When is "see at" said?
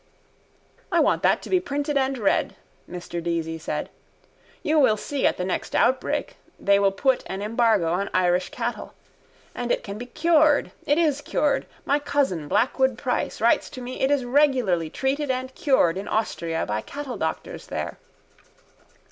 4.97-5.37